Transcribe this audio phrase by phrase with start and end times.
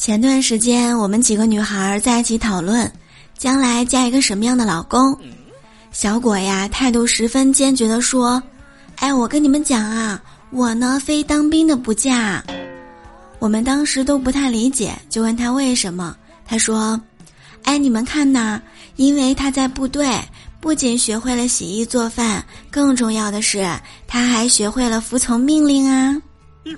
[0.00, 2.90] 前段时间，我们几个女孩在一起讨论，
[3.36, 5.14] 将来嫁一个什么样的老公。
[5.92, 8.42] 小果呀，态度十分坚决地说
[8.96, 10.18] ：“哎，我跟你们讲啊，
[10.52, 12.42] 我呢非当兵的不嫁。”
[13.40, 16.16] 我们当时都不太理解，就问他为什么。
[16.46, 16.98] 他说
[17.64, 18.58] ：“哎，你们看呐，
[18.96, 20.18] 因为他在部队，
[20.60, 23.68] 不仅学会了洗衣做饭，更重要的是，
[24.08, 26.16] 他还学会了服从命令啊。”